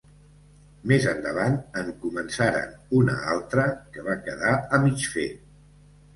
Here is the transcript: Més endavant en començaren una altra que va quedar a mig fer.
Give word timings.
Més 0.91 1.03
endavant 1.11 1.57
en 1.81 1.91
començaren 2.05 2.73
una 3.01 3.19
altra 3.35 3.67
que 3.93 4.07
va 4.09 4.19
quedar 4.27 4.57
a 4.77 4.83
mig 4.89 5.07
fer. 5.15 5.29